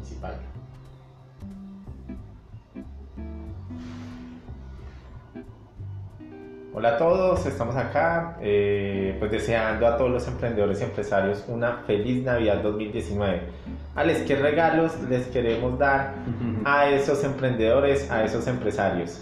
[0.00, 0.34] municipal.
[6.72, 11.78] Hola a todos, estamos acá eh, pues deseando a todos los emprendedores y empresarios una
[11.86, 13.40] feliz Navidad 2019.
[13.96, 16.14] Alex, ¿qué regalos les queremos dar
[16.64, 19.20] a esos emprendedores, a esos empresarios?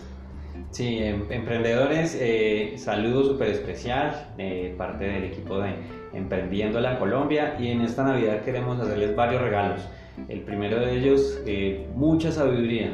[0.71, 5.75] Sí, em, emprendedores, eh, saludo súper especial eh, parte del equipo de
[6.13, 9.89] Emprendiendo la Colombia y en esta Navidad queremos hacerles varios regalos.
[10.29, 12.93] El primero de ellos, eh, mucha sabiduría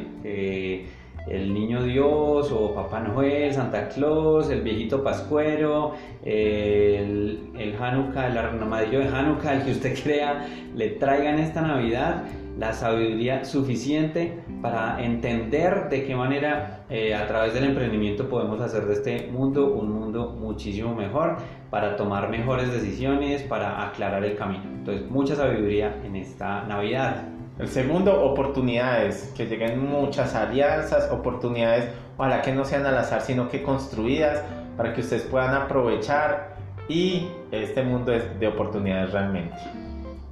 [1.27, 5.92] el niño Dios o Papá Noel, Santa Claus, el viejito Pascuero,
[6.23, 12.24] el, Hanukkah, el armadillo de Hanukkah, el que usted crea, le traigan esta Navidad
[12.59, 18.84] la sabiduría suficiente para entender de qué manera eh, a través del emprendimiento podemos hacer
[18.86, 21.38] de este mundo un mundo muchísimo mejor,
[21.70, 24.62] para tomar mejores decisiones, para aclarar el camino.
[24.64, 27.33] Entonces, mucha sabiduría en esta Navidad.
[27.56, 33.48] El segundo, oportunidades, que lleguen muchas alianzas, oportunidades, ojalá que no sean al azar, sino
[33.48, 34.42] que construidas
[34.77, 36.56] para que ustedes puedan aprovechar
[36.88, 39.55] y este mundo es de oportunidades realmente.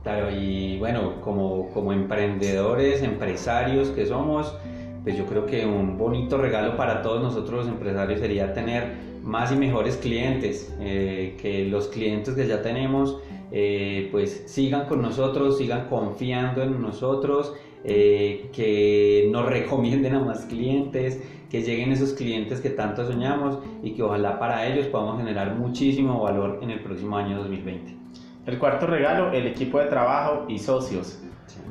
[0.03, 4.57] Claro, y bueno, como, como emprendedores, empresarios que somos,
[5.03, 9.53] pues yo creo que un bonito regalo para todos nosotros los empresarios sería tener más
[9.53, 13.19] y mejores clientes, eh, que los clientes que ya tenemos
[13.55, 20.47] eh, pues sigan con nosotros, sigan confiando en nosotros, eh, que nos recomienden a más
[20.47, 25.55] clientes, que lleguen esos clientes que tanto soñamos y que ojalá para ellos podamos generar
[25.55, 27.95] muchísimo valor en el próximo año 2020.
[28.47, 31.23] El cuarto regalo, el equipo de trabajo y socios.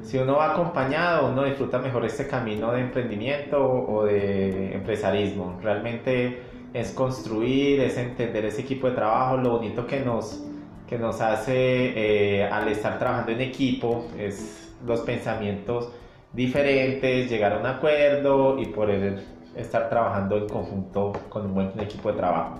[0.03, 5.59] Si uno va acompañado, uno disfruta mejor este camino de emprendimiento o de empresarismo.
[5.61, 6.41] Realmente
[6.73, 10.43] es construir, es entender ese equipo de trabajo, lo bonito que nos
[10.91, 15.89] que nos hace eh, al estar trabajando en equipo es los pensamientos
[16.33, 19.23] diferentes, llegar a un acuerdo y poder
[19.55, 22.59] estar trabajando en conjunto con un buen equipo de trabajo.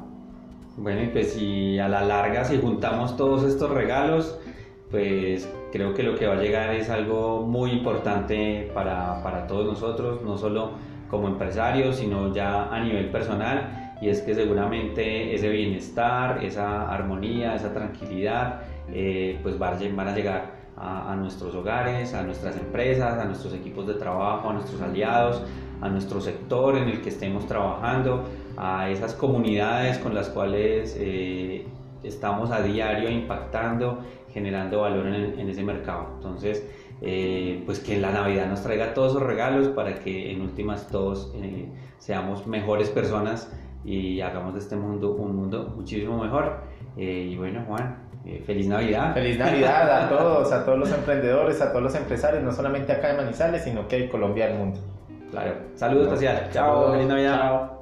[0.78, 4.40] Bueno, y pues si a la larga si juntamos todos estos regalos,
[4.92, 9.66] pues creo que lo que va a llegar es algo muy importante para, para todos
[9.66, 10.72] nosotros, no solo
[11.10, 13.98] como empresarios, sino ya a nivel personal.
[14.02, 19.76] Y es que seguramente ese bienestar, esa armonía, esa tranquilidad, eh, pues van
[20.08, 24.82] a llegar a, nuestros hogares, a nuestras empresas, a nuestros equipos de trabajo, a nuestros
[24.82, 25.44] aliados,
[25.80, 28.24] a nuestro sector en el que estemos trabajando,
[28.58, 31.68] a esas comunidades con las cuales eh,
[32.04, 34.00] estamos a diario impactando,
[34.34, 36.08] generando valor en, ese mercado.
[36.16, 36.68] Entonces,
[37.02, 41.34] eh, pues que la Navidad nos traiga todos esos regalos para que en últimas todos
[41.98, 43.52] seamos mejores personas
[43.84, 46.62] y hagamos de este mundo un mundo muchísimo mejor.
[46.98, 49.14] Eh, y bueno, Juan, eh, feliz Navidad.
[49.14, 53.12] Feliz Navidad a todos, a todos los emprendedores, a todos los empresarios, no solamente acá
[53.12, 54.80] en Manizales, sino que en Colombia, el mundo.
[55.32, 55.54] Claro.
[55.76, 56.50] Saludos, especial.
[56.52, 57.40] Chao, feliz Navidad.
[57.40, 57.81] Chao.